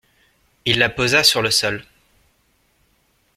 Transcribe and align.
Il 0.65 0.79
la 0.79 0.89
posa 0.89 1.23
sur 1.23 1.43
le 1.43 1.51
sol. 1.51 1.85